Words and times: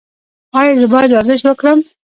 ایا 0.59 0.73
زه 0.79 0.85
باید 0.93 1.11
ورزش 1.13 1.39
وکړم؟ 1.45 1.79